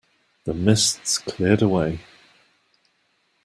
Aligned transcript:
The 0.45 0.55
mists 0.55 1.19
cleared 1.19 1.61
away. 1.61 1.99